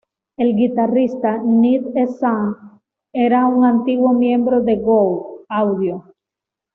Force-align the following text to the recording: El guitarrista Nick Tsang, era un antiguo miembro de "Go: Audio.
El 0.35 0.55
guitarrista 0.55 1.37
Nick 1.43 1.93
Tsang, 1.93 2.55
era 3.13 3.45
un 3.45 3.63
antiguo 3.63 4.13
miembro 4.13 4.61
de 4.61 4.77
"Go: 4.77 5.43
Audio. 5.47 6.15